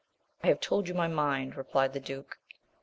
[0.43, 2.39] I have told you my mind, replied the duke.